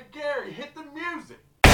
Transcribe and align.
Hey, 0.00 0.06
Gary, 0.12 0.52
hit 0.52 0.74
the 0.74 0.82
music. 0.94 1.36
The 1.64 1.68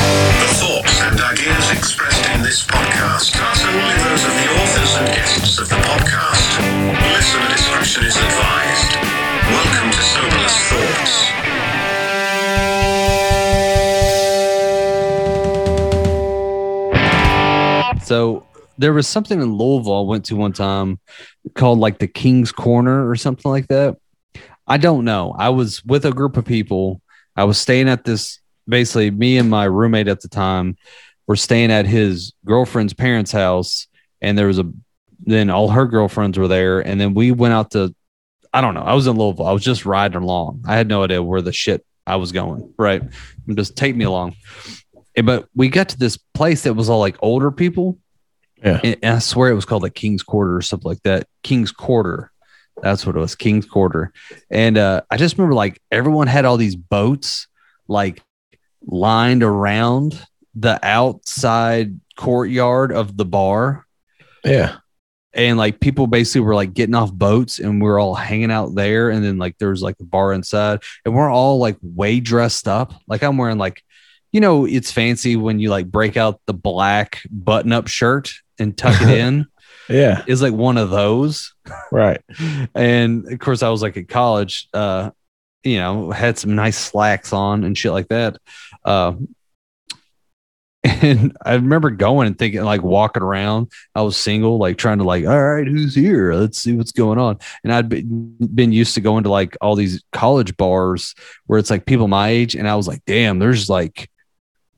thoughts 0.59 1.01
and 1.03 1.21
ideas 1.21 1.71
expressed 1.71 2.29
in 2.35 2.43
this 2.43 2.67
podcast 2.67 3.41
are 3.41 3.55
solely 3.55 3.95
those 4.03 4.25
of 4.25 4.35
the 4.35 4.49
authors 4.51 4.97
and 4.97 5.07
guests 5.15 5.59
of 5.61 5.69
the 5.69 5.77
podcast. 5.77 6.59
Listener 7.13 7.49
discretion 7.55 8.05
is 8.05 8.17
advised. 8.17 8.97
Welcome 9.47 9.91
to 9.93 10.03
Soberless 10.03 10.59
Thoughts. 17.95 18.09
So 18.09 18.45
there 18.77 18.93
was 18.93 19.07
something 19.07 19.41
in 19.41 19.55
Louisville 19.55 19.99
I 19.99 20.01
went 20.01 20.25
to 20.25 20.35
one 20.35 20.53
time 20.53 20.99
called 21.55 21.79
like 21.79 21.99
the 21.99 22.09
King's 22.09 22.51
Corner 22.51 23.09
or 23.09 23.15
something 23.15 23.49
like 23.49 23.69
that. 23.69 23.99
I 24.67 24.79
don't 24.79 25.05
know. 25.05 25.33
I 25.39 25.51
was 25.51 25.85
with 25.85 26.05
a 26.05 26.11
group 26.11 26.37
of 26.37 26.45
people. 26.45 27.01
I 27.37 27.45
was 27.45 27.59
staying 27.59 27.89
at 27.89 28.05
this 28.05 28.41
basically 28.69 29.11
me 29.11 29.39
and 29.39 29.51
my 29.51 29.65
roommate 29.65 30.09
at 30.09 30.21
the 30.21 30.29
time 30.29 30.77
were 31.27 31.37
staying 31.37 31.71
at 31.71 31.87
his 31.87 32.33
girlfriend's 32.45 32.95
parents' 32.95 33.33
house 33.33 33.87
and 34.21 34.37
there 34.37 34.47
was 34.47 34.59
a 34.59 34.71
then 35.21 35.51
all 35.51 35.69
her 35.69 35.87
girlfriends 35.87 36.39
were 36.39 36.49
there 36.49 36.81
and 36.81 37.01
then 37.01 37.15
we 37.15 37.33
went 37.33 37.55
out 37.55 37.71
to 37.73 37.95
I 38.53 38.63
don't 38.63 38.73
know. 38.73 38.83
I 38.83 38.95
was 38.95 39.07
in 39.07 39.19
Louisville. 39.19 39.47
I 39.47 39.53
was 39.53 39.63
just 39.63 39.85
riding 39.85 40.23
along. 40.23 40.65
I 40.67 40.77
had 40.77 40.89
no 40.89 41.03
idea 41.03 41.23
where 41.23 41.43
the 41.43 41.53
shit 41.53 41.85
I 42.07 42.17
was 42.17 42.33
going. 42.33 42.73
Right. 42.79 43.03
Just 43.55 43.77
take 43.77 43.95
me 43.95 44.05
along. 44.07 44.35
But 45.23 45.49
we 45.55 45.69
got 45.69 45.91
to 45.91 45.99
this 45.99 46.17
place 46.17 46.63
that 46.63 46.73
was 46.73 46.89
all 46.89 47.01
like 47.01 47.17
older 47.21 47.51
people. 47.51 47.99
Yeah. 48.65 48.81
And 48.83 49.05
I 49.05 49.19
swear 49.19 49.51
it 49.51 49.55
was 49.55 49.67
called 49.67 49.83
like 49.83 49.95
King's 49.95 50.23
Quarter 50.23 50.57
or 50.57 50.63
something 50.63 50.89
like 50.89 51.03
that. 51.03 51.27
King's 51.43 51.71
Quarter. 51.71 52.33
That's 52.83 53.07
what 53.07 53.17
it 53.17 53.19
was. 53.21 53.35
King's 53.35 53.67
Quarter. 53.67 54.13
And 54.51 54.77
uh, 54.79 55.03
I 55.11 55.17
just 55.17 55.37
remember 55.39 55.55
like 55.55 55.81
everyone 55.91 56.27
had 56.27 56.45
all 56.45 56.57
these 56.57 56.77
boats 56.77 57.47
like 57.89 58.23
lined 58.87 59.43
around 59.43 60.25
the 60.55 60.79
outside 60.83 61.99
courtyard 62.17 62.93
of 62.93 63.17
the 63.17 63.25
bar 63.25 63.85
Yeah. 64.45 64.77
and 65.35 65.59
like 65.59 65.81
people 65.81 66.07
basically 66.07 66.41
were 66.43 66.55
like 66.55 66.73
getting 66.73 66.95
off 66.95 67.13
boats 67.13 67.59
and 67.59 67.83
we're 67.83 68.01
all 68.01 68.15
hanging 68.15 68.51
out 68.51 68.75
there 68.75 69.11
and 69.11 69.23
then 69.25 69.37
like 69.39 69.59
there 69.59 69.69
was 69.71 69.83
like 69.83 69.97
a 70.01 70.05
bar 70.05 70.33
inside 70.33 70.81
and 71.05 71.15
we're 71.15 71.31
all 71.31 71.59
like 71.59 71.77
way 71.83 72.21
dressed 72.21 72.69
up 72.69 72.95
like 73.07 73.23
i'm 73.23 73.37
wearing 73.37 73.59
like 73.59 73.83
you 74.33 74.41
know 74.41 74.65
it's 74.65 74.91
fancy 74.91 75.37
when 75.37 75.59
you 75.59 75.69
like 75.69 75.91
break 75.91 76.17
out 76.17 76.41
the 76.47 76.55
black 76.55 77.21
button 77.31 77.73
up 77.73 77.87
shirt 77.87 78.33
and 78.59 78.79
tuck 78.79 78.99
it 79.03 79.09
in 79.19 79.47
Yeah. 79.89 80.25
is 80.27 80.43
like 80.43 80.53
one 80.53 80.77
of 80.79 80.91
those. 80.91 81.55
Right. 81.91 82.21
and 82.75 83.31
of 83.33 83.39
course 83.39 83.63
i 83.63 83.69
was 83.69 83.83
like 83.83 83.97
at 83.97 84.09
college 84.09 84.69
uh 84.75 85.11
you 85.65 85.79
know 85.79 86.11
had 86.11 86.39
some 86.39 86.55
nice 86.55 86.79
slacks 86.79 87.33
on 87.33 87.65
and 87.65 87.77
shit 87.77 87.93
like 87.93 88.09
that. 88.09 88.37
Uh 88.85 89.15
and 90.85 91.37
i 91.45 91.55
remember 91.55 91.91
going 91.91 92.29
and 92.29 92.39
thinking 92.39 92.63
like 92.63 92.83
walking 92.83 93.23
around. 93.23 93.73
I 93.95 94.03
was 94.03 94.17
single 94.17 94.59
like 94.59 94.79
trying 94.79 94.99
to 94.99 95.05
like 95.05 95.27
all 95.27 95.43
right 95.43 95.67
who's 95.67 95.95
here? 95.95 96.35
Let's 96.35 96.59
see 96.59 96.77
what's 96.77 96.93
going 96.93 97.19
on. 97.19 97.39
And 97.65 97.73
i'd 97.73 97.89
been, 97.89 98.37
been 98.55 98.73
used 98.73 98.95
to 98.95 99.01
going 99.01 99.25
to 99.25 99.31
like 99.31 99.57
all 99.61 99.75
these 99.75 100.03
college 100.13 100.57
bars 100.57 101.15
where 101.47 101.59
it's 101.59 101.71
like 101.71 101.87
people 101.87 102.09
my 102.09 102.29
age. 102.29 102.55
And 102.55 102.69
i 102.69 102.77
was 102.77 102.87
like 102.87 103.05
damn 103.07 103.39
there's 103.39 103.69
like 103.69 104.09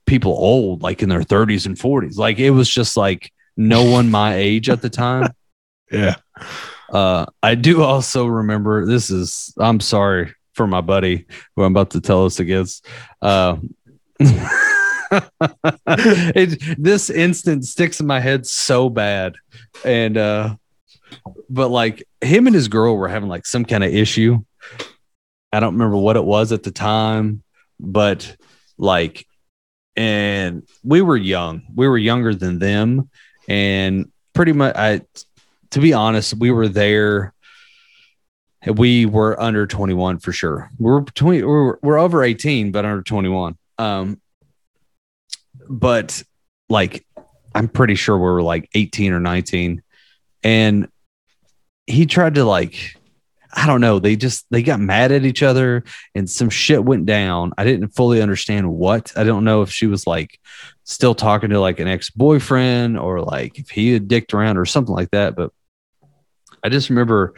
people 0.06 0.32
old 0.32 0.82
like 0.82 1.02
in 1.02 1.10
their 1.10 1.20
30s 1.20 1.66
and 1.66 1.76
40s 1.76 2.16
like 2.16 2.38
it 2.38 2.50
was 2.50 2.68
just 2.68 2.96
like 2.96 3.30
no 3.58 3.84
one 3.84 4.10
my 4.10 4.36
age 4.36 4.70
at 4.70 4.80
the 4.80 4.88
time 4.88 5.30
Yeah. 5.90 6.16
uh, 6.92 7.26
I 7.42 7.54
do 7.54 7.82
also 7.82 8.26
remember 8.26 8.86
this 8.86 9.10
is 9.10 9.52
I'm 9.58 9.80
sorry 9.80 10.34
for 10.54 10.66
my 10.66 10.80
buddy 10.80 11.26
who 11.56 11.62
I'm 11.64 11.72
about 11.72 11.90
to 11.90 12.00
tell 12.00 12.24
us 12.26 12.40
against. 12.40 12.86
Uh, 13.22 13.56
it, 15.86 16.76
this 16.78 17.10
instant 17.10 17.64
sticks 17.64 18.00
in 18.00 18.06
my 18.06 18.20
head 18.20 18.46
so 18.46 18.90
bad, 18.90 19.34
and 19.84 20.16
uh, 20.16 20.56
but 21.48 21.68
like 21.68 22.04
him 22.20 22.46
and 22.46 22.54
his 22.54 22.68
girl 22.68 22.96
were 22.96 23.08
having 23.08 23.28
like 23.28 23.46
some 23.46 23.64
kind 23.64 23.84
of 23.84 23.94
issue. 23.94 24.40
I 25.52 25.60
don't 25.60 25.74
remember 25.74 25.96
what 25.96 26.16
it 26.16 26.24
was 26.24 26.52
at 26.52 26.62
the 26.62 26.70
time, 26.70 27.42
but 27.80 28.36
like, 28.76 29.26
and 29.96 30.68
we 30.84 31.00
were 31.00 31.16
young. 31.16 31.62
We 31.74 31.88
were 31.88 31.96
younger 31.96 32.34
than 32.34 32.58
them, 32.58 33.08
and 33.48 34.12
pretty 34.34 34.52
much 34.52 34.76
I 34.76 35.00
to 35.70 35.80
be 35.80 35.92
honest, 35.92 36.34
we 36.34 36.50
were 36.50 36.68
there. 36.68 37.34
We 38.66 39.06
were 39.06 39.40
under 39.40 39.66
21 39.66 40.18
for 40.18 40.32
sure. 40.32 40.70
We're 40.78 41.02
20, 41.02 41.42
we're, 41.42 41.78
we're 41.82 41.98
over 41.98 42.24
18, 42.24 42.72
but 42.72 42.84
under 42.84 43.02
21. 43.02 43.56
Um, 43.78 44.20
but 45.68 46.22
like, 46.68 47.06
I'm 47.54 47.68
pretty 47.68 47.94
sure 47.94 48.16
we 48.16 48.24
were 48.24 48.42
like 48.42 48.68
18 48.74 49.12
or 49.12 49.20
19. 49.20 49.82
And 50.42 50.88
he 51.86 52.06
tried 52.06 52.34
to 52.34 52.44
like, 52.44 52.96
I 53.52 53.66
don't 53.66 53.80
know. 53.80 53.98
They 53.98 54.16
just, 54.16 54.46
they 54.50 54.62
got 54.62 54.80
mad 54.80 55.12
at 55.12 55.24
each 55.24 55.42
other 55.42 55.84
and 56.14 56.28
some 56.28 56.50
shit 56.50 56.84
went 56.84 57.06
down. 57.06 57.52
I 57.56 57.64
didn't 57.64 57.88
fully 57.88 58.20
understand 58.20 58.70
what. 58.70 59.12
I 59.16 59.24
don't 59.24 59.44
know 59.44 59.62
if 59.62 59.70
she 59.70 59.86
was 59.86 60.06
like 60.06 60.38
still 60.88 61.14
talking 61.14 61.50
to 61.50 61.60
like 61.60 61.80
an 61.80 61.86
ex 61.86 62.08
boyfriend 62.08 62.98
or 62.98 63.20
like 63.20 63.58
if 63.58 63.68
he 63.68 63.92
had 63.92 64.08
dicked 64.08 64.32
around 64.32 64.56
or 64.56 64.64
something 64.64 64.94
like 64.94 65.10
that. 65.10 65.36
But 65.36 65.52
I 66.64 66.70
just 66.70 66.88
remember 66.88 67.34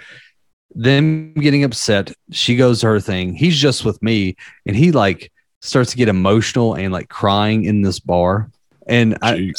them 0.72 1.34
getting 1.34 1.64
upset. 1.64 2.12
She 2.30 2.54
goes 2.54 2.80
to 2.80 2.86
her 2.86 3.00
thing. 3.00 3.34
He's 3.34 3.58
just 3.58 3.84
with 3.84 4.00
me, 4.02 4.36
and 4.66 4.76
he 4.76 4.92
like 4.92 5.32
starts 5.60 5.90
to 5.90 5.96
get 5.96 6.08
emotional 6.08 6.74
and 6.74 6.92
like 6.92 7.08
crying 7.08 7.64
in 7.64 7.82
this 7.82 7.98
bar. 7.98 8.50
And 8.86 9.18
I, 9.20 9.52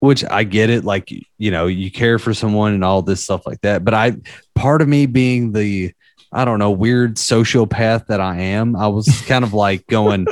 which 0.00 0.24
I 0.24 0.44
get 0.44 0.70
it, 0.70 0.84
like 0.84 1.10
you 1.38 1.50
know, 1.50 1.66
you 1.66 1.90
care 1.90 2.18
for 2.18 2.32
someone 2.32 2.72
and 2.72 2.84
all 2.84 3.02
this 3.02 3.22
stuff 3.22 3.46
like 3.46 3.60
that. 3.60 3.84
But 3.84 3.92
I, 3.92 4.16
part 4.54 4.80
of 4.80 4.88
me 4.88 5.04
being 5.04 5.52
the, 5.52 5.92
I 6.32 6.46
don't 6.46 6.58
know, 6.58 6.70
weird 6.70 7.16
sociopath 7.16 8.06
that 8.06 8.20
I 8.20 8.38
am, 8.38 8.76
I 8.76 8.88
was 8.88 9.08
kind 9.26 9.44
of 9.44 9.52
like 9.52 9.86
going, 9.86 10.26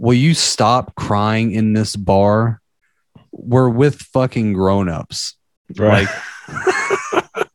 "Will 0.00 0.14
you 0.14 0.32
stop 0.34 0.94
crying 0.94 1.52
in 1.52 1.74
this 1.74 1.94
bar? 1.94 2.60
We're 3.32 3.68
with 3.68 4.00
fucking 4.00 4.54
grown-ups." 4.54 5.36
Right. 5.76 6.08
Like, 6.08 7.46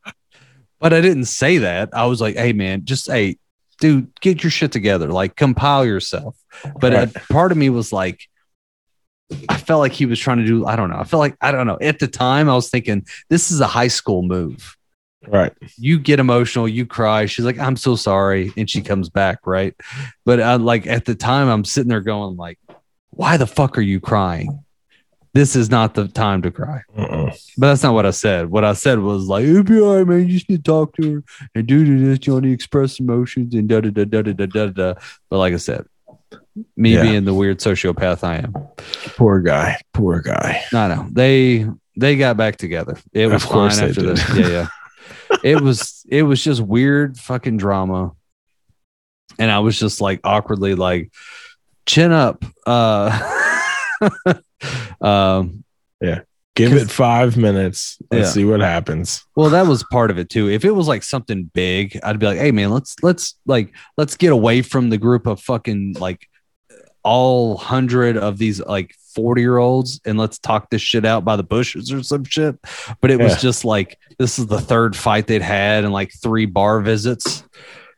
but 0.78 0.92
I 0.92 1.00
didn't 1.00 1.24
say 1.26 1.58
that. 1.58 1.90
I 1.92 2.06
was 2.06 2.20
like, 2.20 2.36
hey, 2.36 2.52
man, 2.52 2.84
just, 2.84 3.06
hey, 3.08 3.38
dude, 3.80 4.10
get 4.20 4.42
your 4.42 4.50
shit 4.50 4.72
together. 4.72 5.08
Like, 5.08 5.36
compile 5.36 5.84
yourself. 5.84 6.36
But 6.80 6.92
Right. 6.92 7.16
uh, 7.16 7.20
part 7.30 7.50
of 7.52 7.58
me 7.58 7.68
was 7.70 7.92
like, 7.92 8.20
I 9.48 9.56
felt 9.56 9.80
like 9.80 9.92
he 9.92 10.06
was 10.06 10.20
trying 10.20 10.38
to 10.38 10.46
do, 10.46 10.66
I 10.66 10.76
don't 10.76 10.90
know. 10.90 10.98
I 10.98 11.04
felt 11.04 11.20
like, 11.20 11.36
I 11.40 11.50
don't 11.50 11.66
know. 11.66 11.78
At 11.80 11.98
the 11.98 12.06
time, 12.06 12.48
I 12.48 12.54
was 12.54 12.70
thinking, 12.70 13.06
this 13.28 13.50
is 13.50 13.60
a 13.60 13.66
high 13.66 13.88
school 13.88 14.22
move. 14.22 14.76
Right. 15.28 15.52
You 15.76 15.98
get 15.98 16.20
emotional, 16.20 16.68
you 16.68 16.86
cry. 16.86 17.26
She's 17.26 17.44
like, 17.44 17.58
I'm 17.58 17.76
so 17.76 17.96
sorry. 17.96 18.52
And 18.56 18.68
she 18.68 18.82
comes 18.82 19.08
back. 19.08 19.46
Right. 19.46 19.74
But 20.24 20.40
uh, 20.40 20.58
like 20.58 20.86
at 20.86 21.04
the 21.04 21.14
time, 21.14 21.48
I'm 21.48 21.64
sitting 21.64 21.88
there 21.88 22.00
going, 22.00 22.36
like, 22.36 22.58
why 23.10 23.36
the 23.36 23.46
fuck 23.46 23.78
are 23.78 23.82
you 23.82 24.00
crying? 24.00 24.62
This 25.34 25.54
is 25.54 25.68
not 25.70 25.92
the 25.94 26.08
time 26.08 26.40
to 26.42 26.50
cry. 26.50 26.80
Uh-uh. 26.96 27.30
But 27.58 27.66
that's 27.68 27.82
not 27.82 27.92
what 27.92 28.06
I 28.06 28.10
said. 28.10 28.50
What 28.50 28.64
I 28.64 28.72
said 28.72 29.00
was 29.00 29.26
like, 29.26 29.44
it'll 29.44 29.64
be 29.64 29.78
all 29.78 29.96
right, 29.96 30.06
man. 30.06 30.20
You 30.26 30.32
just 30.34 30.48
need 30.48 30.64
to 30.64 30.70
talk 30.70 30.96
to 30.96 31.16
her 31.16 31.24
and 31.54 31.66
do 31.66 31.84
this. 31.98 32.26
You 32.26 32.32
want 32.34 32.44
to 32.44 32.52
express 32.52 32.98
emotions 33.00 33.54
and 33.54 33.68
da 33.68 33.80
da 33.82 33.90
da 33.90 34.04
da 34.04 34.22
da 34.22 34.32
da 34.32 34.46
da 34.46 34.66
da. 34.68 34.94
But 35.28 35.38
like 35.38 35.52
I 35.52 35.58
said, 35.58 35.84
me 36.74 36.94
Yeah. 36.94 37.02
being 37.02 37.24
the 37.26 37.34
weird 37.34 37.58
sociopath 37.58 38.24
I 38.24 38.36
am, 38.36 38.54
Poor 39.16 39.40
guy. 39.40 39.78
Poor 39.92 40.22
guy. 40.22 40.62
I 40.72 40.88
know 40.88 41.06
they 41.12 41.66
they 41.98 42.16
got 42.16 42.38
back 42.38 42.56
together. 42.56 42.96
It 43.12 43.26
was 43.26 43.44
Of 43.44 43.50
course 43.50 43.78
fine 43.78 43.90
after 43.90 44.02
this. 44.02 44.36
Yeah, 44.38 44.48
yeah. 44.48 44.68
It 45.46 45.60
was 45.60 46.04
it 46.08 46.22
was 46.24 46.42
just 46.42 46.60
weird 46.60 47.16
fucking 47.18 47.56
drama, 47.56 48.12
and 49.38 49.50
I 49.50 49.60
was 49.60 49.78
just 49.78 50.00
like 50.00 50.20
awkwardly 50.24 50.74
like, 50.74 51.12
chin 51.86 52.12
up. 52.12 52.44
Uh, 52.66 53.10
um, 55.00 55.62
Give 56.54 56.72
'Cause- 56.72 56.82
it 56.82 56.90
five 56.90 57.36
minutes. 57.36 57.98
Let's 58.10 58.28
Yeah. 58.28 58.32
see 58.32 58.44
what 58.46 58.60
happens. 58.60 59.22
Well, 59.36 59.50
that 59.50 59.66
was 59.66 59.84
part 59.92 60.10
of 60.10 60.18
it 60.18 60.30
too. 60.30 60.48
If 60.48 60.64
it 60.64 60.70
was 60.70 60.88
like 60.88 61.02
something 61.02 61.50
big, 61.52 62.00
I'd 62.02 62.18
be 62.18 62.24
like, 62.24 62.38
"Hey, 62.38 62.50
man, 62.50 62.70
let's 62.70 62.96
let's 63.02 63.34
like 63.44 63.74
let's 63.98 64.16
get 64.16 64.32
away 64.32 64.62
from 64.62 64.88
the 64.88 64.96
group 64.96 65.26
of 65.26 65.38
fucking 65.40 65.96
like 66.00 66.26
all 67.04 67.58
hundred 67.58 68.16
of 68.16 68.38
these 68.38 68.58
like 68.64 68.94
forty 69.16 69.40
year 69.42 69.56
olds 69.58 70.00
and 70.04 70.16
let's 70.16 70.38
talk 70.38 70.70
this 70.70 70.80
shit 70.82 71.04
out 71.04 71.24
by 71.24 71.34
the 71.34 71.42
bushes 71.42 71.90
or 71.92 72.04
some 72.04 72.22
shit." 72.22 72.56
But 73.00 73.10
it 73.10 73.18
was 73.18 73.40
just 73.42 73.64
like 73.64 73.98
this 74.18 74.38
is 74.38 74.46
the 74.46 74.60
third 74.60 74.94
fight 74.94 75.26
they'd 75.26 75.42
had 75.42 75.82
and 75.82 75.92
like 75.92 76.12
three 76.12 76.46
bar 76.46 76.80
visits. 76.80 77.40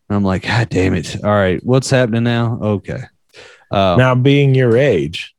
And 0.08 0.16
I'm 0.16 0.24
like, 0.24 0.44
God 0.44 0.70
damn 0.70 0.94
it! 0.94 1.22
All 1.22 1.30
right, 1.30 1.62
what's 1.62 1.90
happening 1.90 2.22
now? 2.24 2.58
Okay, 2.62 3.02
uh, 3.70 3.96
Now, 3.98 4.14
being 4.14 4.54
your 4.54 4.74
age, 4.78 5.34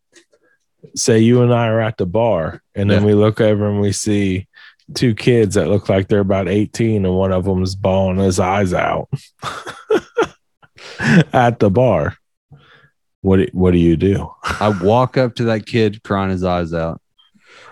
say 0.96 1.18
you 1.20 1.42
and 1.42 1.52
I 1.52 1.68
are 1.70 1.82
at 1.82 1.98
the 1.98 2.06
bar, 2.06 2.62
and 2.76 2.88
then 2.88 3.02
Yeah. 3.02 3.08
we 3.08 3.14
look 3.16 3.42
over 3.42 3.68
and 3.68 3.82
we 3.82 3.92
see 3.94 4.46
two 4.94 5.16
kids 5.16 5.56
that 5.56 5.70
look 5.70 5.90
like 5.90 6.08
they're 6.08 6.20
about 6.20 6.48
18, 6.48 7.04
and 7.06 7.16
one 7.16 7.32
of 7.32 7.46
them's 7.46 7.76
bawling 7.76 8.18
his 8.20 8.40
eyes 8.40 8.74
out 8.74 9.10
at 11.34 11.60
the 11.60 11.70
bar. 11.70 12.16
What 13.22 13.38
do- 13.38 13.48
What 13.54 13.72
do 13.72 13.78
you 13.78 13.98
do? 13.98 14.30
I 14.44 14.70
walk 14.82 15.18
up 15.18 15.36
to 15.36 15.44
that 15.46 15.66
kid 15.66 16.04
crying 16.04 16.30
his 16.32 16.44
eyes 16.44 16.74
out, 16.74 17.02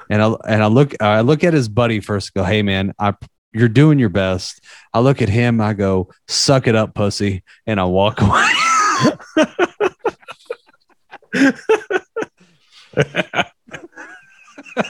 and 0.09 0.21
I 0.21 0.33
and 0.47 0.63
I 0.63 0.67
look 0.67 0.93
I 1.01 1.21
look 1.21 1.43
at 1.43 1.53
his 1.53 1.69
buddy 1.69 1.99
first. 2.01 2.33
Go, 2.33 2.43
hey 2.43 2.61
man, 2.63 2.93
I 2.99 3.13
you're 3.53 3.69
doing 3.69 3.97
your 3.97 4.09
best. 4.09 4.61
I 4.93 4.99
look 4.99 5.21
at 5.21 5.29
him. 5.29 5.61
I 5.61 5.73
go, 5.73 6.09
suck 6.27 6.67
it 6.67 6.75
up, 6.75 6.93
pussy, 6.93 7.43
and 7.65 7.79
I 7.79 7.85
walk 7.85 8.19
away. 8.21 8.43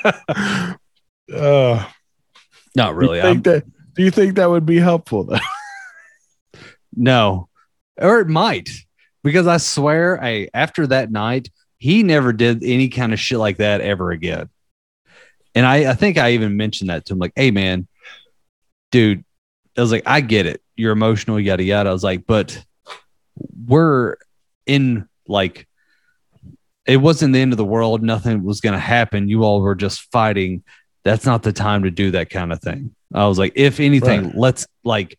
Uh, 1.33 1.83
Not 2.75 2.95
really. 2.95 3.19
Do 3.21 3.27
you 3.27 3.33
think 3.33 3.43
that? 3.45 3.63
Do 3.95 4.03
you 4.03 4.11
think 4.11 4.35
that 4.35 4.49
would 4.49 4.65
be 4.65 4.77
helpful? 4.79 5.23
Though? 5.25 5.39
No, 6.95 7.49
or 7.97 8.19
it 8.19 8.27
might 8.27 8.69
because 9.27 9.45
I 9.47 9.57
swear, 9.57 10.23
I 10.23 10.47
after 10.53 10.87
that 10.87 11.11
night, 11.11 11.49
he 11.77 12.01
never 12.01 12.31
did 12.31 12.63
any 12.63 12.87
kind 12.87 13.11
of 13.11 13.19
shit 13.19 13.37
like 13.39 13.57
that 13.57 13.81
ever 13.81 14.11
again. 14.11 14.49
And 15.53 15.65
I, 15.65 15.91
I 15.91 15.93
think 15.95 16.17
I 16.17 16.31
even 16.31 16.55
mentioned 16.55 16.89
that 16.89 17.05
to 17.05 17.13
him, 17.13 17.19
like, 17.19 17.33
"Hey, 17.35 17.51
man, 17.51 17.87
dude," 18.91 19.25
I 19.77 19.81
was 19.81 19.91
like, 19.91 20.03
"I 20.05 20.21
get 20.21 20.45
it, 20.45 20.61
you're 20.75 20.93
emotional, 20.93 21.39
yada 21.39 21.63
yada." 21.63 21.89
I 21.89 21.93
was 21.93 22.03
like, 22.03 22.25
"But 22.25 22.63
we're 23.65 24.15
in 24.65 25.07
like." 25.27 25.67
It 26.85 26.97
wasn't 26.97 27.33
the 27.33 27.39
end 27.41 27.51
of 27.51 27.57
the 27.57 27.65
world. 27.65 28.01
Nothing 28.01 28.43
was 28.43 28.61
going 28.61 28.71
to 28.71 28.79
happen. 28.79 29.27
You 29.27 29.43
all 29.43 29.59
were 29.59 29.75
just 29.75 30.09
fighting. 30.09 30.63
That's 31.03 31.25
not 31.25 31.43
the 31.43 31.51
time 31.51 31.83
to 31.83 31.91
do 31.91 32.11
that 32.11 32.29
kind 32.29 32.53
of 32.53 32.61
thing. 32.61 32.95
I 33.13 33.27
was 33.27 33.37
like, 33.37 33.51
if 33.55 33.81
anything, 33.81 34.27
Right. 34.27 34.35
let's 34.35 34.65
like 34.85 35.17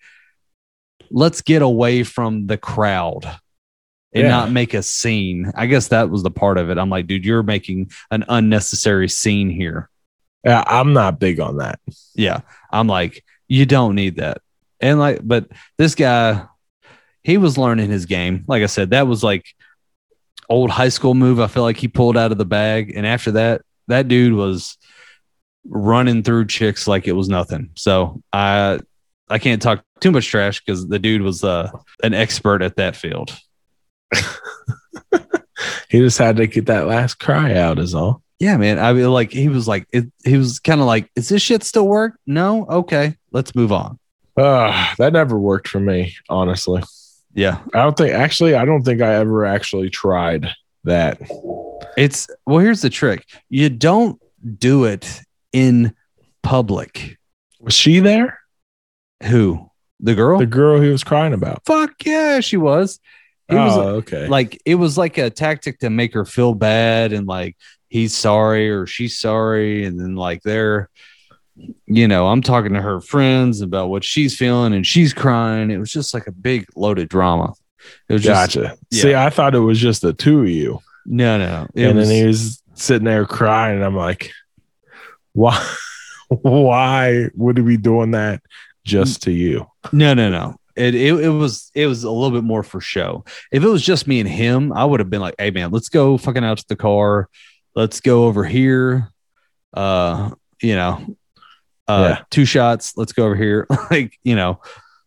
let's 1.11 1.43
get 1.43 1.61
away 1.61 2.05
from 2.05 2.47
the 2.47 2.57
crowd 2.57 3.31
and 4.13 4.25
Yeah. 4.25 4.29
not 4.31 4.51
make 4.51 4.75
a 4.75 4.83
scene. 4.83 5.53
I 5.55 5.67
guess 5.67 5.89
that 5.89 6.11
was 6.11 6.23
the 6.23 6.31
part 6.31 6.59
of 6.59 6.71
it. 6.71 6.79
I'm 6.79 6.91
like, 6.91 7.07
dude, 7.07 7.25
you're 7.25 7.43
making 7.43 7.91
an 8.11 8.25
unnecessary 8.29 9.09
scene 9.09 9.51
here. 9.51 9.89
Yeah, 10.45 10.63
I'm 10.67 10.93
not 10.93 11.19
big 11.21 11.41
on 11.41 11.59
that. 11.59 11.81
Yeah. 12.15 12.41
I'm 12.71 12.87
like, 12.87 13.25
you 13.49 13.67
don't 13.67 13.95
need 13.95 14.17
that. 14.17 14.39
And 14.81 14.99
like, 14.99 15.21
but 15.23 15.49
this 15.77 15.95
guy, 15.95 16.45
he 17.23 17.37
was 17.37 17.59
learning 17.59 17.91
his 17.91 18.07
game. 18.07 18.45
Like 18.47 18.63
I 18.63 18.67
said, 18.67 18.91
that 18.91 19.07
was 19.07 19.23
like 19.25 19.45
old 20.49 20.71
high 20.71 20.89
school 20.89 21.15
move. 21.15 21.41
I 21.41 21.47
feel 21.49 21.65
like 21.65 21.77
he 21.77 21.89
pulled 21.89 22.17
out 22.17 22.33
of 22.33 22.39
the 22.39 22.45
bag. 22.47 22.93
And 22.97 23.07
after 23.07 23.33
that, 23.33 23.63
that 23.89 24.09
dude 24.09 24.35
was 24.35 24.79
running 25.67 26.23
through 26.23 26.47
chicks 26.47 26.87
like 26.87 27.07
it 27.09 27.13
was 27.13 27.29
nothing. 27.29 27.71
So 27.75 28.23
I, 28.33 28.79
I 29.29 29.39
can't 29.39 29.61
talk 29.61 29.85
too 30.01 30.13
much 30.13 30.29
trash 30.29 30.61
because 30.65 30.87
the 30.89 30.99
dude 30.99 31.23
was 31.23 31.45
uh, 31.45 31.71
an 32.03 32.15
expert 32.15 32.63
at 32.63 32.77
that 32.77 32.97
field. 32.97 33.37
He 35.89 36.01
just 36.01 36.19
had 36.19 36.37
to 36.37 36.47
get 36.47 36.67
that 36.67 36.87
last 36.87 37.15
cry 37.15 37.55
out, 37.55 37.79
is 37.79 37.95
all. 37.95 38.23
Yeah, 38.39 38.57
man. 38.57 38.79
I 38.79 38.93
mean, 38.93 39.11
like 39.11 39.33
he 39.33 39.49
was 39.49 39.67
like, 39.67 39.87
it, 39.93 40.05
he 40.25 40.37
was 40.37 40.61
kind 40.61 40.81
of 40.81 40.87
like, 40.87 41.11
is 41.17 41.29
this 41.29 41.43
shit 41.43 41.65
still 41.65 41.89
work? 41.89 42.19
No. 42.27 42.67
Okay, 42.67 43.17
let's 43.33 43.55
move 43.55 43.73
on. 43.73 43.99
Uh, 44.37 44.95
that 44.99 45.13
never 45.13 45.39
worked 45.39 45.67
for 45.67 45.81
me, 45.81 46.15
honestly. 46.29 46.83
Yeah, 47.35 47.59
I 47.75 47.83
don't 47.83 47.97
think, 47.97 48.13
actually, 48.13 48.55
I 48.55 48.65
don't 48.65 48.83
think 48.83 49.01
I 49.01 49.15
ever 49.15 49.45
actually 49.45 49.91
tried 49.91 50.49
that. 50.85 51.21
it's 51.97 52.29
well. 52.47 52.59
Here's 52.59 52.83
the 52.83 52.91
trick: 52.91 53.25
you 53.49 53.69
don't 53.69 54.21
do 54.59 54.85
it 54.85 55.23
in 55.53 55.95
public. 56.43 57.19
Was 57.61 57.75
she 57.75 58.01
there? 58.01 58.39
Who? 59.25 59.71
The 60.01 60.15
girl? 60.15 60.39
The 60.39 60.47
girl 60.47 60.81
he 60.81 60.91
was 60.91 61.03
crying 61.03 61.33
about. 61.33 61.65
Fuck 61.65 62.05
yeah, 62.05 62.39
she 62.41 62.57
was. 62.57 63.01
It 63.49 63.55
oh, 63.55 63.65
was 63.65 63.77
okay. 63.77 64.29
like 64.29 64.61
it 64.65 64.75
was 64.75 64.99
like 64.99 65.17
a 65.19 65.31
tactic 65.31 65.79
to 65.81 65.91
make 65.91 66.13
her 66.15 66.25
feel 66.25 66.55
bad 66.55 67.13
and 67.13 67.27
like 67.27 67.57
he's 67.89 68.15
sorry 68.15 68.71
or 68.71 68.87
she's 68.87 69.19
sorry, 69.19 69.85
and 69.85 69.99
then 69.99 70.15
like 70.17 70.43
they're. 70.43 70.91
You 71.87 72.07
know, 72.07 72.29
I'm 72.29 72.41
talking 72.41 72.75
to 72.75 72.81
her 72.81 73.01
friends 73.01 73.63
about 73.63 73.89
what 73.89 74.05
she's 74.05 74.37
feeling 74.37 74.73
and 74.73 74.87
she's 74.87 75.13
crying. 75.13 75.73
It 75.73 75.79
was 75.79 75.91
just 75.91 76.15
like 76.15 76.29
a 76.29 76.33
big 76.33 76.67
loaded 76.77 77.09
drama. 77.09 77.53
It 78.09 78.13
was 78.13 78.23
just 78.23 78.55
gotcha. 78.55 78.79
See, 78.93 79.13
I 79.13 79.29
thought 79.29 79.57
it 79.57 79.61
was 79.61 79.81
just 79.81 80.03
the 80.03 80.13
two 80.13 80.43
of 80.43 80.49
you. 80.49 80.79
No, 81.05 81.37
no, 81.37 81.67
and 81.75 81.97
was, 81.97 82.09
then 82.09 82.17
he 82.17 82.25
was 82.25 82.63
sitting 82.75 83.07
there 83.07 83.27
crying, 83.27 83.77
and 83.77 83.85
I'm 83.85 83.97
like, 83.97 84.31
why? 85.33 85.75
Why 86.29 87.31
would 87.35 87.57
he 87.57 87.63
be 87.63 87.79
doing 87.79 88.11
that 88.11 88.43
just 88.85 89.23
to 89.23 89.33
you? 89.33 89.67
no, 89.93 90.13
no, 90.13 90.29
no. 90.29 90.58
It, 90.79 90.95
it 90.95 91.13
it 91.21 91.29
was 91.31 91.71
it 91.75 91.87
was 91.87 92.05
a 92.05 92.11
little 92.11 92.31
bit 92.31 92.45
more 92.45 92.63
for 92.63 92.81
show. 92.81 93.25
If 93.53 93.63
it 93.65 93.69
was 93.69 93.83
just 93.83 94.07
me 94.07 94.21
and 94.21 94.29
him, 94.29 94.73
I 94.73 94.85
would 94.85 95.01
have 95.01 95.11
been 95.11 95.21
like, 95.21 95.35
"Hey, 95.39 95.51
man, 95.51 95.71
let's 95.73 95.89
go 95.89 96.17
fucking 96.17 96.45
out 96.45 96.59
to 96.59 96.69
the 96.69 96.77
car. 96.77 97.29
Let's 97.75 98.01
go 98.01 98.25
over 98.27 98.45
here. 98.45 99.11
Uh, 99.75 100.31
you 100.63 100.75
know, 100.75 101.17
uh, 101.87 102.17
Yeah. 102.19 102.25
two 102.31 102.45
shots. 102.45 102.97
Let's 102.97 103.13
go 103.13 103.25
over 103.27 103.37
here. 103.37 103.67
like, 103.91 104.19
you 104.25 104.35
know, 104.37 104.61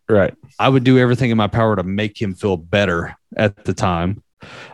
Right. 0.10 0.34
I 0.60 0.68
would 0.68 0.84
do 0.84 1.00
everything 1.00 1.32
in 1.32 1.38
my 1.38 1.48
power 1.48 1.76
to 1.78 1.84
make 1.84 2.22
him 2.22 2.34
feel 2.36 2.58
better 2.58 3.16
at 3.38 3.64
the 3.64 3.74
time. 3.74 4.22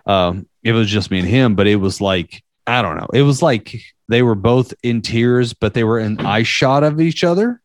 Um, 0.08 0.48
it 0.64 0.72
was 0.72 0.90
just 0.90 1.12
me 1.12 1.20
and 1.20 1.28
him, 1.28 1.54
but 1.56 1.68
it 1.68 1.76
was 1.76 2.02
like, 2.02 2.44
I 2.66 2.82
don't 2.82 2.98
know. 2.98 3.08
It 3.14 3.22
was 3.22 3.42
like 3.44 3.80
they 4.10 4.24
were 4.24 4.36
both 4.36 4.74
in 4.84 5.02
tears, 5.02 5.54
but 5.54 5.74
they 5.76 5.84
were 5.84 6.00
in 6.00 6.20
eye 6.26 6.42
shot 6.44 6.84
of 6.84 7.00
each 7.00 7.24
other. 7.24 7.62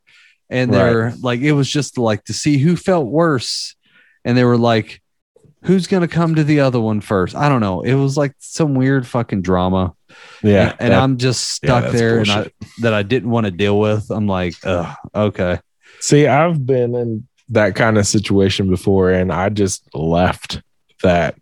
And 0.53 0.73
they're 0.73 1.15
like, 1.21 1.41
it 1.41 1.53
was 1.53 1.69
just 1.71 1.99
like 1.99 2.25
to 2.25 2.33
see 2.33 2.59
who 2.59 2.77
felt 2.77 3.07
worse. 3.07 3.75
And 4.25 4.37
they 4.37 4.45
were 4.45 4.59
like, 4.59 5.01
who's 5.65 5.87
going 5.87 6.03
to 6.03 6.09
come 6.09 6.35
to 6.35 6.45
the 6.45 6.61
other 6.61 6.81
one 6.81 7.01
first? 7.01 7.35
I 7.35 7.49
don't 7.49 7.61
know. 7.61 7.83
It 7.83 7.95
was 7.95 8.17
like 8.17 8.35
some 8.39 8.75
weird 8.75 9.07
fucking 9.07 9.43
drama. 9.43 9.95
Yeah. 10.43 10.71
And, 10.73 10.81
and 10.81 10.93
that- 10.93 11.03
I'm 11.03 11.17
just 11.19 11.49
stuck 11.49 11.85
that's 11.85 11.95
there 11.95 12.19
and 12.19 12.31
I, 12.31 12.51
that 12.81 12.95
I 12.95 13.03
didn't 13.03 13.31
want 13.31 13.47
to 13.47 13.51
deal 13.51 13.79
with. 13.79 14.11
I'm 14.11 14.27
like, 14.27 14.55
Ugh, 14.65 14.95
okay. 15.15 15.59
see, 16.01 16.27
I've 16.27 16.65
been 16.67 16.95
in 16.95 17.27
that 17.49 17.75
kind 17.75 17.99
of 17.99 18.07
situation 18.07 18.69
before, 18.71 19.11
and 19.11 19.33
I 19.33 19.49
just 19.51 19.89
left 19.95 20.63
that 21.03 21.37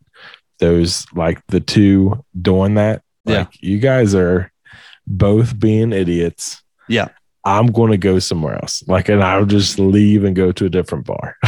those 0.59 1.07
like 1.15 1.45
the 1.49 1.61
two 1.61 2.25
doing 2.41 2.75
that. 2.75 3.03
Yeah. 3.25 3.39
Like, 3.41 3.63
you 3.63 3.79
guys 3.79 4.15
are 4.15 4.51
both 5.07 5.59
being 5.59 5.93
idiots. 5.93 6.63
Yeah. 6.89 7.09
I'm 7.45 7.69
going 7.69 7.91
to 7.91 7.99
go 7.99 8.19
somewhere 8.19 8.55
else. 8.57 8.83
Like, 8.87 9.09
and 9.09 9.23
I'll 9.23 9.47
just 9.47 9.79
leave 9.79 10.25
and 10.25 10.37
go 10.37 10.53
to 10.53 10.67
a 10.67 10.71
different 10.71 11.07
bar. 11.07 11.37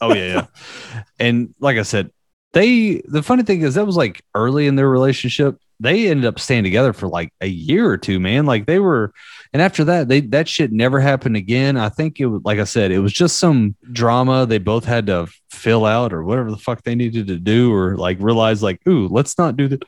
Oh 0.00 0.14
yeah, 0.14 0.46
yeah. 0.94 1.02
and 1.18 1.54
like 1.60 1.76
I 1.76 1.82
said, 1.82 2.10
they 2.52 3.02
the 3.04 3.22
funny 3.22 3.42
thing 3.42 3.62
is 3.62 3.74
that 3.74 3.86
was 3.86 3.96
like 3.96 4.22
early 4.34 4.66
in 4.66 4.76
their 4.76 4.88
relationship. 4.88 5.58
They 5.78 6.08
ended 6.08 6.26
up 6.26 6.38
staying 6.38 6.64
together 6.64 6.92
for 6.92 7.06
like 7.06 7.32
a 7.40 7.46
year 7.46 7.88
or 7.88 7.96
two, 7.98 8.18
man. 8.18 8.46
Like 8.46 8.66
they 8.66 8.78
were 8.78 9.12
and 9.52 9.60
after 9.62 9.84
that, 9.84 10.08
they 10.08 10.20
that 10.20 10.48
shit 10.48 10.72
never 10.72 11.00
happened 11.00 11.36
again. 11.36 11.76
I 11.76 11.90
think 11.90 12.18
it 12.18 12.26
was 12.26 12.42
like 12.44 12.58
I 12.58 12.64
said, 12.64 12.90
it 12.90 13.00
was 13.00 13.12
just 13.12 13.38
some 13.38 13.76
drama 13.92 14.46
they 14.46 14.58
both 14.58 14.84
had 14.84 15.06
to 15.06 15.28
fill 15.50 15.84
out 15.84 16.12
or 16.12 16.24
whatever 16.24 16.50
the 16.50 16.56
fuck 16.56 16.82
they 16.82 16.94
needed 16.94 17.26
to 17.28 17.36
do, 17.36 17.72
or 17.72 17.96
like 17.96 18.18
realize 18.20 18.62
like, 18.62 18.80
ooh, 18.88 19.06
let's 19.08 19.36
not 19.38 19.56
do 19.56 19.68
the 19.68 19.80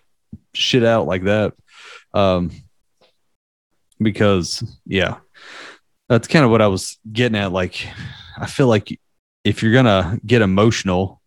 shit 0.55 0.85
out 0.85 1.07
like 1.07 1.25
that. 1.25 1.55
Um 2.13 2.51
because 3.99 4.63
yeah, 4.87 5.19
that's 6.09 6.29
kind 6.29 6.45
of 6.45 6.51
what 6.51 6.63
I 6.63 6.67
was 6.67 6.99
getting 7.11 7.37
at. 7.39 7.53
Like, 7.53 7.87
I 8.37 8.47
feel 8.47 8.67
like 8.67 8.99
if 9.45 9.63
you're 9.63 9.73
gonna 9.73 10.19
get 10.25 10.43
emotional 10.43 11.21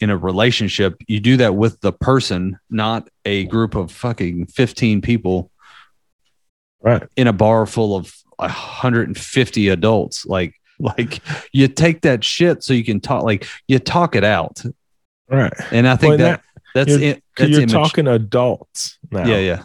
in 0.00 0.10
a 0.10 0.16
relationship, 0.16 0.96
you 1.06 1.20
do 1.20 1.36
that 1.38 1.54
with 1.54 1.80
the 1.80 1.92
person, 1.92 2.58
not 2.70 3.08
a 3.24 3.44
group 3.44 3.74
of 3.74 3.90
fucking 3.90 4.46
15 4.46 5.00
people 5.02 5.50
right. 6.80 7.02
in 7.16 7.26
a 7.26 7.32
bar 7.32 7.66
full 7.66 7.96
of 7.96 8.14
150 8.36 9.68
adults. 9.68 10.24
Like, 10.24 10.54
like 10.78 11.20
you 11.52 11.66
take 11.66 12.02
that 12.02 12.22
shit 12.22 12.62
so 12.62 12.72
you 12.72 12.84
can 12.84 13.00
talk, 13.00 13.24
like 13.24 13.46
you 13.66 13.78
talk 13.80 14.14
it 14.14 14.22
out. 14.24 14.62
Right. 15.28 15.52
And 15.72 15.86
I 15.88 15.96
think 15.96 16.10
Well, 16.10 16.18
that, 16.18 16.42
that's 16.74 16.90
you're- 16.90 17.04
it. 17.06 17.24
That's 17.36 17.50
You're 17.50 17.60
image- 17.60 17.72
talking 17.72 18.08
adults 18.08 18.98
now. 19.12 19.24
Yeah, 19.26 19.38
yeah. 19.38 19.64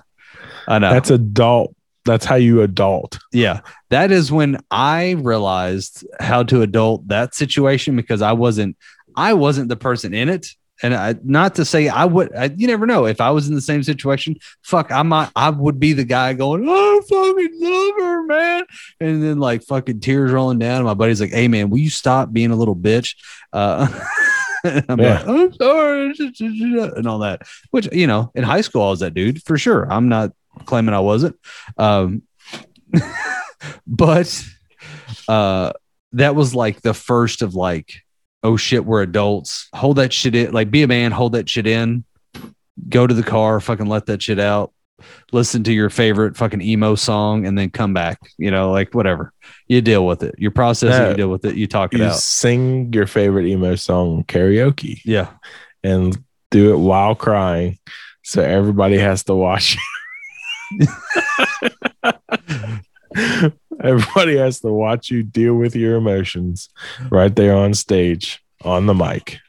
I 0.67 0.77
know. 0.79 0.91
That's 0.91 1.09
adult. 1.09 1.75
That's 2.05 2.25
how 2.25 2.35
you 2.35 2.61
adult. 2.61 3.17
Yeah, 3.31 3.61
that 3.89 4.11
is 4.11 4.31
when 4.31 4.59
I 4.71 5.11
realized 5.11 6.05
how 6.19 6.43
to 6.43 6.61
adult 6.61 7.07
that 7.07 7.33
situation 7.33 7.95
because 7.95 8.21
I 8.21 8.33
wasn't 8.33 8.75
I 9.15 9.33
wasn't 9.33 9.69
the 9.69 9.75
person 9.77 10.13
in 10.13 10.29
it. 10.29 10.47
And 10.81 10.93
I, 10.95 11.15
not 11.23 11.55
to 11.55 11.65
say 11.65 11.87
I 11.87 12.03
would, 12.03 12.35
I, 12.35 12.45
you 12.57 12.67
never 12.67 12.85
know. 12.85 13.05
If 13.05 13.21
I 13.21 13.29
was 13.29 13.47
in 13.47 13.55
the 13.55 13.61
same 13.61 13.83
situation, 13.83 14.35
fuck, 14.63 14.91
I 14.91 15.01
might, 15.03 15.29
I 15.35 15.49
would 15.51 15.79
be 15.79 15.93
the 15.93 16.03
guy 16.03 16.33
going, 16.33 16.65
"Oh, 16.67 16.97
I 16.97 17.01
fucking 17.07 17.59
love 17.61 17.93
her, 17.99 18.23
man," 18.25 18.63
and 18.99 19.23
then 19.23 19.39
like 19.39 19.63
fucking 19.63 20.01
tears 20.01 20.31
rolling 20.31 20.59
down. 20.59 20.77
And 20.77 20.85
my 20.85 20.95
buddy's 20.95 21.21
like, 21.21 21.29
"Hey, 21.31 21.47
man, 21.47 21.69
will 21.69 21.77
you 21.77 21.91
stop 21.91 22.33
being 22.33 22.51
a 22.51 22.55
little 22.55 22.75
bitch?" 22.75 23.15
Uh, 23.53 23.87
I'm 24.65 24.99
Yeah. 24.99 25.23
like, 25.23 25.27
"I'm 25.27 25.53
sorry," 25.53 26.13
and 26.97 27.07
all 27.07 27.19
that. 27.19 27.43
Which 27.69 27.87
you 27.93 28.07
know, 28.07 28.31
in 28.35 28.43
high 28.43 28.61
school, 28.61 28.81
I 28.81 28.89
was 28.89 28.99
that 29.01 29.13
dude 29.13 29.43
for 29.43 29.57
sure. 29.57 29.89
I'm 29.89 30.09
not 30.09 30.31
claiming 30.65 30.93
I 30.93 30.99
wasn't. 30.99 31.37
Um, 31.77 32.23
but 33.87 34.43
uh, 35.27 35.73
that 36.13 36.35
was 36.35 36.53
like 36.55 36.81
the 36.81 36.93
first 36.93 37.41
of 37.41 37.55
like, 37.55 37.93
oh 38.43 38.57
shit, 38.57 38.85
we're 38.85 39.01
adults. 39.01 39.69
Hold 39.73 39.97
that 39.97 40.13
shit 40.13 40.35
in. 40.35 40.51
Like, 40.51 40.71
be 40.71 40.83
a 40.83 40.87
man. 40.87 41.11
Hold 41.11 41.33
that 41.33 41.49
shit 41.49 41.67
in. 41.67 42.03
go 42.89 43.07
to 43.07 43.13
the 43.13 43.23
car, 43.23 43.59
fucking 43.59 43.85
let 43.87 44.05
that 44.07 44.21
shit 44.21 44.39
out, 44.39 44.73
listen 45.31 45.63
to 45.63 45.71
your 45.73 45.89
favorite 45.89 46.35
fucking 46.35 46.61
emo 46.61 46.95
song, 46.95 47.45
and 47.45 47.57
then 47.57 47.69
come 47.69 47.93
back. 47.93 48.19
You 48.37 48.51
know, 48.51 48.71
like 48.71 48.93
whatever. 48.93 49.31
You 49.67 49.81
deal 49.81 50.05
with 50.05 50.23
it. 50.23 50.35
You 50.37 50.51
process 50.51 50.93
it. 50.95 51.09
You 51.11 51.15
deal 51.17 51.29
with 51.29 51.45
it. 51.45 51.55
You 51.55 51.67
talk 51.67 51.93
it 51.93 51.99
You 51.99 52.05
out. 52.05 52.15
sing 52.15 52.91
your 52.93 53.07
favorite 53.07 53.45
emo 53.47 53.75
song 53.75 54.23
karaoke 54.25 54.99
Yeah. 55.05 55.29
and 55.83 56.17
do 56.51 56.73
it 56.73 56.77
while 56.77 57.15
crying. 57.15 57.79
So 58.23 58.41
everybody 58.41 58.97
has 58.97 59.23
to 59.25 59.33
watch. 59.35 59.77
everybody 63.81 64.37
has 64.37 64.59
to 64.61 64.71
watch 64.71 65.09
you 65.09 65.23
deal 65.23 65.55
with 65.55 65.75
your 65.75 65.95
emotions 65.95 66.69
right 67.09 67.35
there 67.35 67.55
on 67.55 67.73
stage 67.73 68.43
on 68.63 68.85
the 68.85 68.93
mic. 68.93 69.39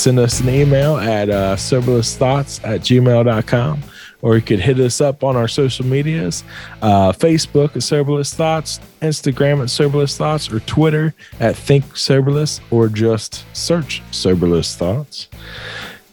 send 0.00 0.18
us 0.18 0.40
an 0.40 0.48
email 0.48 0.96
at 0.96 1.28
uh, 1.28 1.54
soberlessthoughts 1.56 2.64
at 2.64 2.80
gmail.com 2.80 3.82
or 4.22 4.36
you 4.36 4.42
could 4.42 4.60
hit 4.60 4.78
us 4.78 5.00
up 5.00 5.24
on 5.24 5.36
our 5.36 5.48
social 5.48 5.84
medias 5.84 6.44
uh, 6.82 7.12
facebook 7.12 7.74
at 7.76 7.82
soberless 7.82 8.34
thoughts 8.34 8.80
instagram 9.02 9.62
at 9.62 9.70
soberless 9.70 10.16
thoughts 10.16 10.50
or 10.50 10.60
twitter 10.60 11.14
at 11.40 11.56
think 11.56 11.96
soberless 11.96 12.60
or 12.70 12.88
just 12.88 13.44
search 13.56 14.02
soberless 14.10 14.76
thoughts 14.76 15.28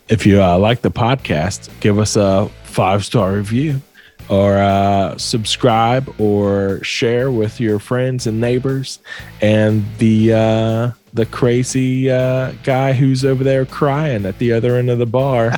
if 0.09 0.25
you 0.25 0.41
uh, 0.41 0.57
like 0.57 0.81
the 0.81 0.91
podcast 0.91 1.69
give 1.79 1.99
us 1.99 2.15
a 2.15 2.49
five 2.63 3.03
star 3.03 3.33
review 3.33 3.81
or 4.29 4.57
uh, 4.57 5.17
subscribe 5.17 6.13
or 6.19 6.83
share 6.83 7.31
with 7.31 7.59
your 7.59 7.79
friends 7.79 8.27
and 8.27 8.41
neighbors 8.41 8.99
and 9.41 9.85
the 9.99 10.33
uh, 10.33 10.91
the 11.13 11.25
crazy 11.25 12.11
uh, 12.11 12.51
guy 12.63 12.93
who's 12.93 13.23
over 13.23 13.43
there 13.43 13.65
crying 13.65 14.25
at 14.25 14.37
the 14.39 14.53
other 14.53 14.75
end 14.75 14.89
of 14.89 14.99
the 14.99 15.05
bar. 15.05 15.57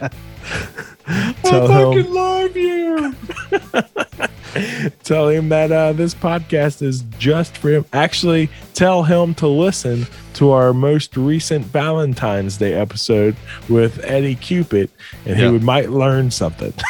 Tell 1.42 1.92
him, 1.92 2.12
love 2.12 2.56
you. 2.56 3.14
tell 5.02 5.28
him 5.28 5.48
that 5.48 5.72
uh, 5.72 5.92
this 5.92 6.14
podcast 6.14 6.82
is 6.82 7.02
just 7.18 7.56
for 7.56 7.70
him. 7.70 7.84
Actually, 7.92 8.48
tell 8.74 9.02
him 9.02 9.34
to 9.34 9.46
listen 9.46 10.06
to 10.34 10.50
our 10.50 10.72
most 10.72 11.16
recent 11.16 11.64
Valentine's 11.66 12.56
Day 12.56 12.74
episode 12.74 13.36
with 13.68 14.02
Eddie 14.04 14.34
Cupid, 14.36 14.90
and 15.26 15.38
Yeah. 15.38 15.46
he 15.46 15.52
would, 15.52 15.62
might 15.62 15.90
learn 15.90 16.30
something. 16.30 16.72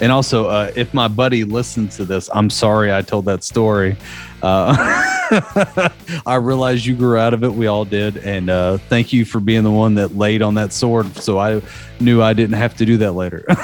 And 0.00 0.12
also, 0.12 0.46
uh, 0.46 0.70
if 0.76 0.94
my 0.94 1.08
buddy 1.08 1.42
listens 1.42 1.96
to 1.96 2.04
this, 2.04 2.30
I'm 2.32 2.50
sorry 2.50 2.94
I 2.94 3.02
told 3.02 3.24
that 3.24 3.42
story. 3.42 3.96
Uh, 4.42 4.74
I 6.26 6.36
realize 6.36 6.86
you 6.86 6.94
grew 6.94 7.18
out 7.18 7.34
of 7.34 7.42
it. 7.44 7.52
We 7.52 7.66
all 7.66 7.84
did. 7.84 8.16
And 8.18 8.50
uh, 8.50 8.78
thank 8.88 9.12
you 9.12 9.24
for 9.24 9.40
being 9.40 9.64
the 9.64 9.70
one 9.70 9.94
that 9.96 10.16
laid 10.16 10.42
on 10.42 10.54
that 10.54 10.72
sword. 10.72 11.14
So 11.16 11.38
I 11.38 11.60
knew 12.00 12.22
I 12.22 12.32
didn't 12.32 12.56
have 12.56 12.76
to 12.76 12.86
do 12.86 12.96
that 12.98 13.12
later. 13.12 13.44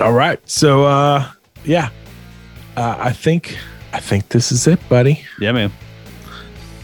All 0.00 0.12
right. 0.12 0.38
So 0.48 0.84
uh 0.84 1.30
yeah. 1.64 1.88
Uh, 2.76 2.96
I 2.98 3.12
think 3.12 3.56
I 3.92 4.00
think 4.00 4.28
this 4.28 4.52
is 4.52 4.66
it, 4.66 4.80
buddy. 4.88 5.24
yeah, 5.40 5.52
man. 5.52 5.72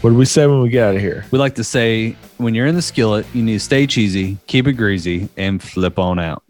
What 0.01 0.11
do 0.11 0.15
we 0.15 0.25
say 0.25 0.47
when 0.47 0.61
we 0.61 0.69
get 0.69 0.87
out 0.87 0.95
of 0.95 1.01
here? 1.01 1.25
We 1.29 1.37
like 1.37 1.55
to 1.55 1.63
say 1.63 2.15
when 2.37 2.55
you're 2.55 2.65
in 2.65 2.75
the 2.75 2.81
skillet, 2.81 3.27
you 3.33 3.43
need 3.43 3.53
to 3.53 3.59
stay 3.59 3.85
cheesy, 3.85 4.37
keep 4.47 4.65
it 4.65 4.73
greasy, 4.73 5.29
and 5.37 5.61
flip 5.61 5.99
on 5.99 6.17
out. 6.17 6.41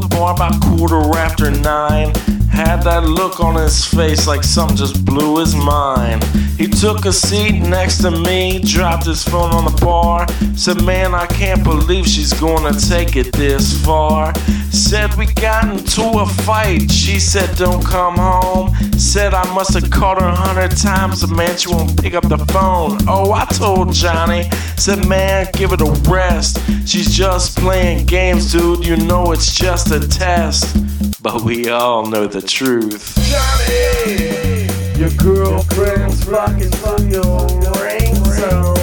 The 0.00 0.08
bar 0.08 0.34
about 0.34 0.60
quarter 0.60 0.98
after 1.16 1.52
nine. 1.52 2.33
Had 2.54 2.84
that 2.84 3.02
look 3.02 3.40
on 3.40 3.56
his 3.56 3.84
face 3.84 4.28
like 4.28 4.44
something 4.44 4.76
just 4.76 5.04
blew 5.04 5.38
his 5.40 5.56
mind. 5.56 6.22
He 6.56 6.68
took 6.68 7.04
a 7.04 7.12
seat 7.12 7.58
next 7.58 7.98
to 8.02 8.12
me, 8.12 8.60
dropped 8.60 9.06
his 9.06 9.24
phone 9.24 9.50
on 9.50 9.64
the 9.64 9.76
bar. 9.84 10.28
Said, 10.54 10.84
Man, 10.84 11.16
I 11.16 11.26
can't 11.26 11.64
believe 11.64 12.06
she's 12.06 12.32
gonna 12.32 12.72
take 12.72 13.16
it 13.16 13.32
this 13.32 13.84
far. 13.84 14.32
Said, 14.70 15.12
We 15.16 15.26
got 15.34 15.64
into 15.64 16.04
a 16.20 16.26
fight. 16.26 16.92
She 16.92 17.18
said, 17.18 17.56
Don't 17.56 17.84
come 17.84 18.18
home. 18.18 18.72
Said, 18.92 19.34
I 19.34 19.52
must 19.52 19.74
have 19.74 19.90
called 19.90 20.20
her 20.20 20.28
a 20.28 20.34
hundred 20.34 20.76
times, 20.76 21.22
but 21.22 21.36
man, 21.36 21.56
she 21.56 21.68
won't 21.68 22.00
pick 22.00 22.14
up 22.14 22.28
the 22.28 22.38
phone. 22.52 22.98
Oh, 23.08 23.32
I 23.32 23.46
told 23.46 23.92
Johnny, 23.92 24.48
said, 24.76 25.08
Man, 25.08 25.48
give 25.54 25.72
it 25.72 25.80
a 25.80 25.90
rest. 26.08 26.60
She's 26.86 27.12
just 27.12 27.58
playing 27.58 28.06
games, 28.06 28.52
dude. 28.52 28.86
You 28.86 28.96
know 28.96 29.32
it's 29.32 29.52
just 29.52 29.90
a 29.90 30.06
test. 30.06 30.76
But 31.24 31.40
we 31.40 31.70
all 31.70 32.04
know 32.04 32.26
the 32.26 32.42
truth. 32.46 33.14
Johnny, 33.30 34.66
your 34.98 35.10
girlfriend's 35.16 36.24
fucking 36.24 36.70
for 36.72 37.00
your 37.02 37.46
ringtone. 37.80 38.74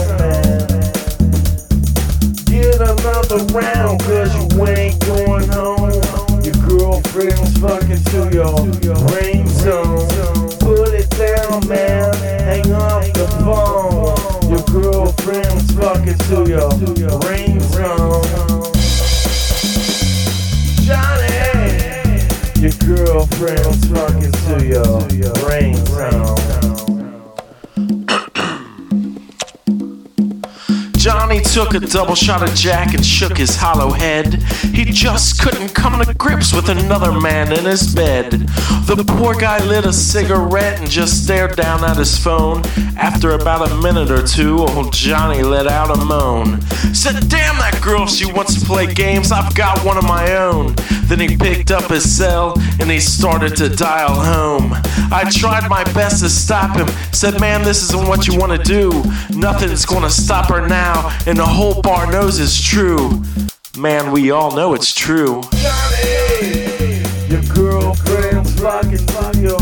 Get 2.46 2.82
another 2.82 3.44
round, 3.54 4.00
cause 4.02 4.34
you 4.36 4.68
ain't 4.68 5.00
going 5.06 5.48
home. 5.50 5.92
Your 6.44 6.56
girlfriend's 6.68 7.58
fucking 7.60 8.04
to 8.12 8.30
your 8.34 8.58
ringtone. 9.14 10.60
Put 10.60 10.94
it 10.94 11.10
down, 11.12 11.68
man. 11.68 12.14
Hang 12.16 12.72
up 12.72 13.04
the 13.14 13.28
phone. 13.44 14.50
Your 14.50 14.64
girlfriend's 14.82 15.72
fucking 15.76 16.18
to 16.30 16.50
your 16.50 16.70
ringtone. 16.72 17.51
Girlfriend's 23.12 23.90
talking 23.90 24.32
to 24.32 24.66
your 24.66 25.34
ringtone. 25.44 26.61
Took 31.52 31.74
a 31.74 31.82
double 31.82 32.16
shot 32.16 32.42
of 32.42 32.56
Jack 32.56 32.94
and 32.94 33.06
shook 33.06 33.36
his 33.36 33.58
hollow 33.58 33.92
head. 33.92 34.42
He 34.74 34.86
just 34.86 35.42
couldn't 35.42 35.76
come 35.76 36.02
to 36.02 36.14
grips 36.14 36.54
with 36.54 36.70
another 36.70 37.12
man 37.12 37.52
in 37.52 37.66
his 37.66 37.94
bed. 37.94 38.32
The 38.32 39.04
poor 39.18 39.36
guy 39.36 39.62
lit 39.66 39.86
a 39.86 39.92
cigarette 39.92 40.80
and 40.80 40.90
just 40.90 41.26
stared 41.26 41.58
down 41.58 41.84
at 41.84 41.98
his 41.98 42.18
phone. 42.18 42.62
After 42.98 43.32
about 43.32 43.70
a 43.70 43.76
minute 43.82 44.12
or 44.12 44.26
two, 44.26 44.60
old 44.60 44.94
Johnny 44.94 45.44
let 45.44 45.68
out 45.68 45.92
a 45.92 46.06
moan. 46.06 46.62
Said, 46.94 47.28
Damn 47.28 47.58
that 47.58 47.82
girl, 47.84 48.08
she 48.08 48.32
wants 48.32 48.58
to 48.58 48.66
play 48.66 48.94
games. 48.94 49.34
I've 49.34 49.54
got 49.54 49.84
one 49.84 49.98
of 49.98 50.06
my 50.06 50.38
own. 50.38 50.76
Then 51.12 51.20
he 51.20 51.36
picked 51.36 51.72
up 51.72 51.92
his 51.92 52.10
cell 52.10 52.54
and 52.80 52.90
he 52.90 53.02
started 53.02 53.58
to 53.58 53.68
dial 53.68 54.16
home. 54.16 54.72
I 55.12 55.30
tried 55.30 55.68
my 55.70 55.84
best 55.92 56.24
to 56.24 56.30
stop 56.30 56.78
him. 56.78 56.88
Said, 57.12 57.42
Man, 57.42 57.64
this 57.64 57.84
isn't 57.84 58.08
what 58.08 58.28
you 58.28 58.40
want 58.40 58.54
to 58.54 58.64
do. 58.64 59.04
Nothing's 59.38 59.86
gonna 59.86 60.10
stop 60.10 60.48
her 60.50 60.66
now, 60.66 61.10
and 61.28 61.41
the 61.42 61.48
whole 61.48 61.82
bar 61.82 62.12
knows 62.12 62.40
it's 62.40 62.62
true. 62.62 63.24
Man, 63.76 64.12
we 64.12 64.30
all 64.30 64.56
know 64.56 64.76
it's 64.76 64.94
true. 64.94 65.42
Johnny, 65.54 67.02
your 67.30 67.42
girlfriend's 67.56 68.62
rocking 68.62 69.08
your 69.42 69.60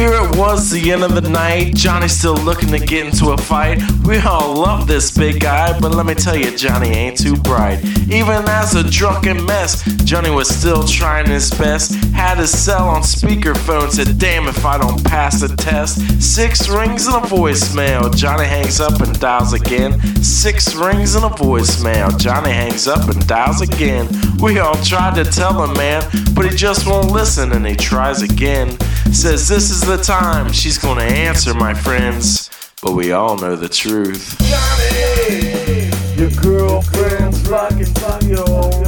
Here 0.00 0.14
it 0.14 0.34
was, 0.34 0.70
the 0.70 0.92
end 0.92 1.04
of 1.04 1.14
the 1.14 1.28
night. 1.28 1.74
Johnny 1.74 2.08
still 2.08 2.32
looking 2.32 2.70
to 2.70 2.78
get 2.78 3.04
into 3.04 3.32
a 3.32 3.36
fight. 3.36 3.82
We 4.06 4.16
all 4.16 4.54
love 4.54 4.86
this 4.86 5.10
big 5.10 5.40
guy, 5.40 5.78
but 5.78 5.94
let 5.94 6.06
me 6.06 6.14
tell 6.14 6.34
you, 6.34 6.56
Johnny 6.56 6.88
ain't 6.88 7.18
too 7.18 7.36
bright. 7.36 7.84
Even 8.08 8.48
as 8.48 8.74
a 8.74 8.82
drunken 8.82 9.44
mess, 9.44 9.84
Johnny 10.04 10.30
was 10.30 10.48
still 10.48 10.84
trying 10.84 11.28
his 11.28 11.50
best. 11.50 11.92
Had 12.14 12.38
his 12.38 12.50
cell 12.50 12.88
on 12.88 13.02
speakerphone, 13.02 13.90
said, 13.90 14.16
Damn 14.16 14.48
if 14.48 14.64
I 14.64 14.78
don't 14.78 15.04
pass 15.04 15.42
the 15.42 15.54
test. 15.54 16.00
Six 16.22 16.66
rings 16.70 17.06
and 17.06 17.16
a 17.16 17.28
voicemail. 17.28 18.16
Johnny 18.16 18.46
hangs 18.46 18.80
up 18.80 19.02
and 19.02 19.20
dials 19.20 19.52
again. 19.52 20.00
Six 20.22 20.74
rings 20.74 21.14
and 21.14 21.26
a 21.26 21.28
voicemail. 21.28 22.18
Johnny 22.18 22.52
hangs 22.52 22.88
up 22.88 23.06
and 23.10 23.26
dials 23.26 23.60
again. 23.60 24.08
We 24.42 24.58
all 24.58 24.74
tried 24.82 25.16
to 25.16 25.24
tell 25.24 25.62
him, 25.62 25.74
man, 25.74 26.02
but 26.34 26.50
he 26.50 26.56
just 26.56 26.86
won't 26.86 27.10
listen 27.10 27.52
and 27.52 27.66
he 27.66 27.76
tries 27.76 28.22
again. 28.22 28.78
Says 29.12 29.46
this 29.46 29.70
is 29.70 29.82
the 29.82 29.98
time 29.98 30.50
she's 30.50 30.78
gonna 30.78 31.02
answer, 31.02 31.52
my 31.52 31.74
friends. 31.74 32.48
But 32.82 32.92
we 32.92 33.12
all 33.12 33.36
know 33.36 33.54
the 33.54 33.68
truth. 33.68 34.38
Johnny, 34.38 35.90
your 36.18 36.30
girlfriend's 36.40 37.46
fucking 37.46 37.92
to 37.92 38.26
your 38.26 38.79